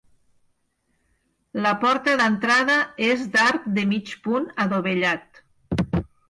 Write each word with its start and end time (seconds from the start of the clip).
La 1.65 1.73
porta 1.83 2.15
d'entrada 2.21 2.77
és 3.09 3.21
d'arc 3.37 3.69
de 3.77 3.85
mig 3.93 4.11
punt 4.25 4.49
adovellat. 4.65 5.45